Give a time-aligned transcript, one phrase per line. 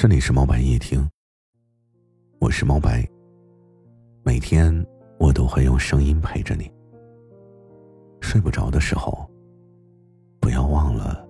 [0.00, 1.06] 这里是猫白夜听，
[2.38, 3.06] 我是猫白。
[4.22, 4.74] 每天
[5.18, 6.72] 我都会用声音陪着你。
[8.22, 9.30] 睡不着的时候，
[10.40, 11.22] 不要忘了，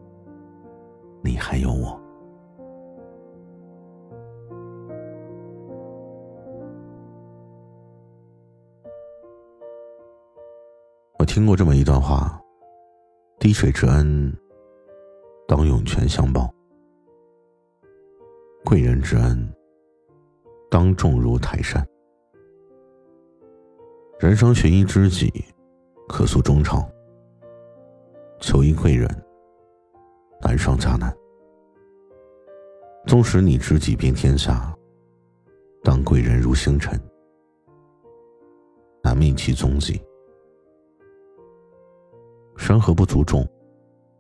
[1.25, 2.01] 你还有我。
[11.19, 12.41] 我听过这么一段话：
[13.41, 14.33] 滴水之恩，
[15.49, 16.49] 当涌泉相报。
[18.71, 19.53] 贵人之恩，
[20.71, 21.85] 当重如泰山。
[24.21, 25.45] 人生寻一知己，
[26.09, 26.89] 可诉衷肠；
[28.39, 29.09] 求一贵人，
[30.41, 31.13] 难上加难。
[33.09, 34.73] 纵使你知己遍天下，
[35.83, 36.97] 当贵人如星辰，
[39.03, 40.01] 难觅其踪迹。
[42.57, 43.45] 山河不足重，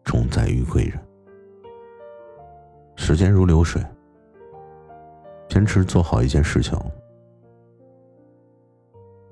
[0.02, 1.00] 重在于贵人。
[2.96, 3.80] 时间如流水。
[5.50, 6.78] 坚持做好一件事情，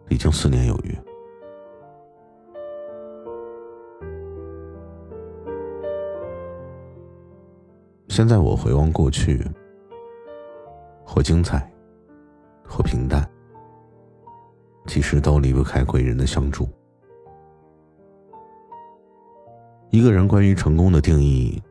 [0.09, 0.99] 已经四年有余。
[8.09, 9.47] 现在我回望过去，
[11.05, 11.73] 或精彩，
[12.67, 13.25] 或平淡，
[14.89, 16.69] 其实都离不开贵人的相助。
[19.91, 21.63] 一个人关于成功的定义，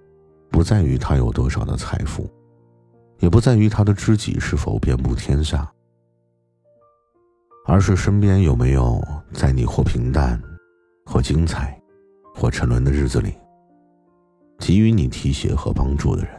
[0.49, 2.25] 不在于他有多少的财富。
[3.19, 5.71] 也不在于他的知己是否遍布天下，
[7.65, 9.01] 而是身边有没有
[9.33, 10.41] 在你或平淡、
[11.05, 11.79] 或精彩、
[12.35, 13.35] 或沉沦的日子里，
[14.59, 16.31] 给予你提携和帮助的人。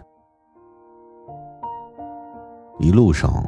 [2.79, 3.45] 一路上，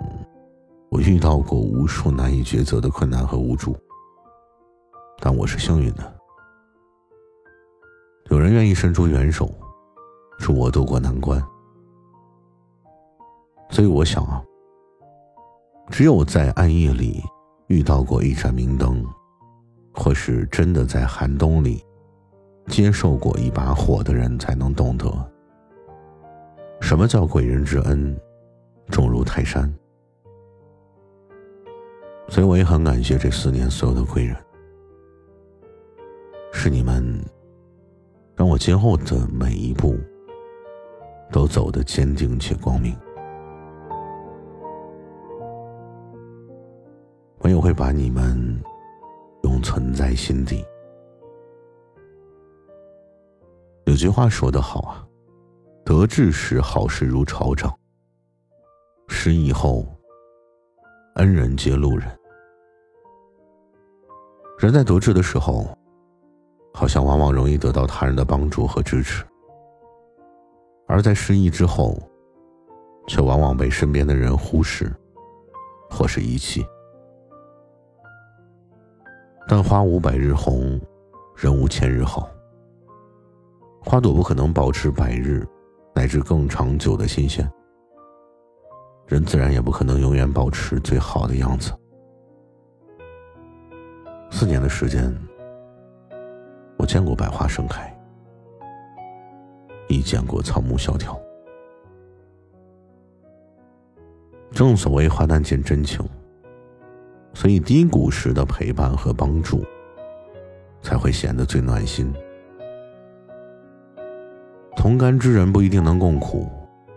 [0.91, 3.77] 我遇到过无数难以抉择的困难和无助，
[5.21, 6.15] 但我是幸运的，
[8.29, 9.49] 有人愿意伸出援手，
[10.39, 11.41] 助我渡过难关。
[13.71, 14.43] 所以我想啊，
[15.91, 17.23] 只有在暗夜里
[17.69, 19.05] 遇到过一盏明灯，
[19.95, 21.83] 或是真的在寒冬里
[22.67, 25.07] 接受过一把火的人，才能懂得
[26.81, 28.19] 什么叫贵人之恩
[28.89, 29.73] 重如泰山。
[32.29, 34.37] 所以我也很感谢这四年所有的贵人，
[36.53, 37.25] 是你们
[38.35, 39.97] 让我今后的每一步
[41.31, 42.97] 都走得坚定且光明。
[47.51, 48.63] 我也会把你们
[49.43, 50.65] 永存在心底。
[53.87, 55.05] 有句话说得好啊，
[55.85, 57.77] 得志时好事如潮涨，
[59.09, 59.85] 失意后
[61.17, 62.07] 恩人皆路人。
[64.61, 65.77] 人在得志的时候，
[66.73, 69.25] 好像往往容易得到他人的帮助和支持；
[70.87, 71.99] 而在失意之后，
[73.09, 74.95] 却往往被身边的人忽视
[75.91, 76.65] 或是遗弃。
[79.53, 80.81] 但花无百日红，
[81.35, 82.31] 人无千日好。
[83.81, 85.45] 花朵不可能保持百日，
[85.93, 87.45] 乃至更长久的新鲜。
[89.09, 91.73] 人自然也不可能永远保持最好的样子。
[94.31, 95.13] 四年的时间，
[96.79, 97.93] 我见过百花盛开，
[99.89, 101.21] 亦见过草木萧条。
[104.53, 106.09] 正所谓花淡见真情。
[107.33, 109.65] 所以低谷时的陪伴和帮助，
[110.83, 112.13] 才会显得最暖心。
[114.77, 116.51] 同甘之人不一定能共苦，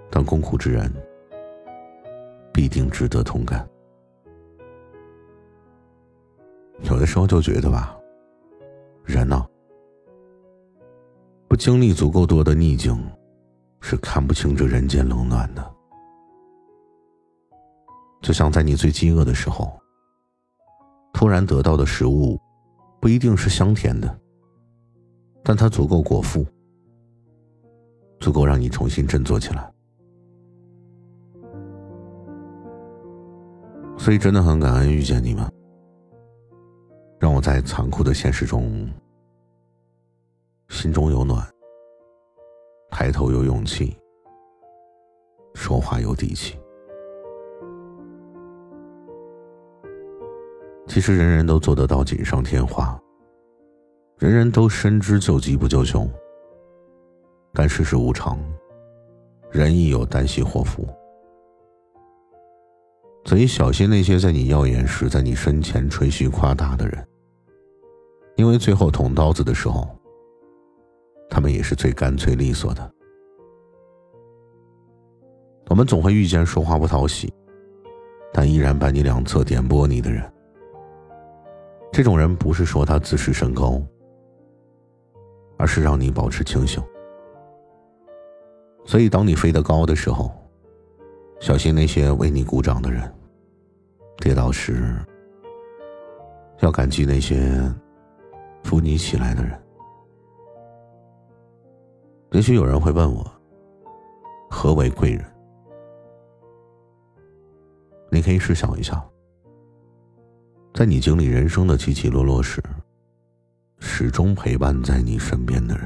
[0.09, 0.91] 但共苦之人
[2.51, 3.66] 必定值得同甘。
[6.81, 7.95] 有的时候就觉得吧，
[9.05, 9.45] 人呢，
[11.47, 12.99] 不经历足够多的逆境，
[13.81, 15.73] 是看不清这人间冷暖的。
[18.22, 19.72] 就像在你最饥饿的时候。
[21.13, 22.38] 突然得到的食物，
[23.00, 24.19] 不一定是香甜的，
[25.44, 26.46] 但它足够果腹，
[28.19, 29.72] 足够让你重新振作起来。
[33.97, 35.49] 所以真的很感恩遇见你们，
[37.20, 38.90] 让我在残酷的现实中，
[40.67, 41.47] 心中有暖，
[42.90, 43.96] 抬头有勇气，
[45.53, 46.58] 说话有底气。
[50.93, 52.95] 其实人人都做得到锦上添花，
[54.19, 56.07] 人人都深知救急不救穷。
[57.51, 58.37] 但世事无常，
[59.49, 60.87] 人亦有旦夕祸福，
[63.25, 67.03] 所以小心那些在你耀眼时在你身前吹嘘夸大的人，
[68.35, 69.89] 因为最后捅刀子的时候，
[71.28, 72.93] 他们也是最干脆利索的。
[75.69, 77.34] 我们总会遇见说话不讨喜，
[78.31, 80.31] 但依然把你两侧点拨你的人。
[81.93, 83.79] 这种人不是说他自视甚高，
[85.59, 86.84] 而是让你保持清醒。
[88.84, 90.31] 所以，当你飞得高的时候，
[91.40, 93.03] 小心那些为你鼓掌的人；
[94.17, 94.95] 跌倒时，
[96.61, 97.61] 要感激那些
[98.63, 99.63] 扶你起来的人。
[102.31, 103.23] 也许有人会问我，
[104.49, 105.23] 何为贵人？
[108.09, 108.99] 你可以试想一下，
[110.73, 112.59] 在你经历人生的起起落落时，
[113.78, 115.85] 始终陪伴在你身边的人，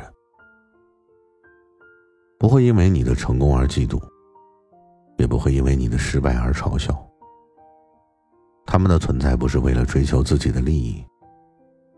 [2.39, 4.01] 不会因为你的成功而嫉妒，
[5.17, 6.97] 也不会因为你的失败而嘲笑。
[8.65, 11.03] 他们的存在不是为了追求自己的利益，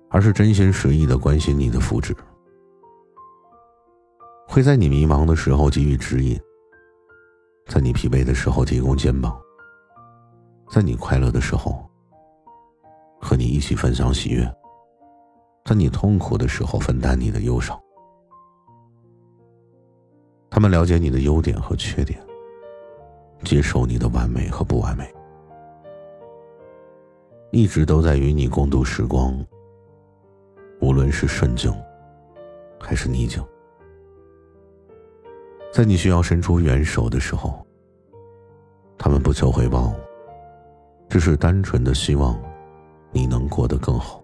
[0.10, 2.16] 而是真心实意的关心你的福祉，
[4.48, 6.40] 会在你迷茫的时候给予指引，
[7.68, 9.40] 在你疲惫的时候提供肩膀。
[10.72, 11.89] 在你快乐的时候，
[13.20, 14.46] 和你一起分享喜悦；
[15.66, 17.80] 在你痛苦的时候，分担你的忧伤。
[20.50, 22.20] 他们了解你的优点和缺点，
[23.44, 25.14] 接受你的完美和不完美，
[27.52, 29.34] 一直都在与你共度时光。
[30.82, 31.72] 无论是顺境，
[32.80, 33.44] 还是逆境，
[35.74, 37.66] 在你需要伸出援手的时候，
[38.98, 39.94] 他们不求回报。
[41.10, 42.40] 只是单纯的希望，
[43.12, 44.24] 你能过得更好。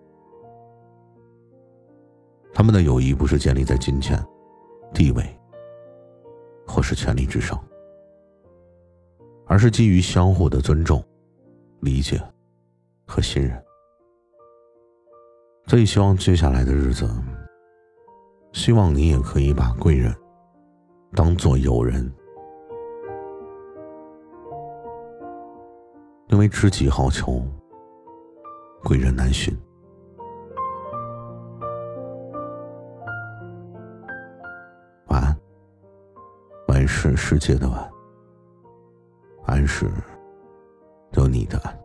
[2.54, 4.18] 他们的友谊不是建立在金钱、
[4.94, 5.24] 地位，
[6.66, 7.62] 或是权力之上，
[9.46, 11.04] 而是基于相互的尊重、
[11.82, 12.22] 理解
[13.06, 13.62] 和信任。
[15.68, 17.10] 所以，希望接下来的日子，
[18.54, 20.16] 希望你也可以把贵人
[21.14, 22.10] 当做友人。
[26.30, 27.44] 因为知己好逑，
[28.86, 29.52] 贵人难寻。
[35.08, 35.36] 晚安，
[36.68, 37.92] 晚是世界的晚，
[39.48, 39.90] 安是
[41.14, 41.85] 有你的安。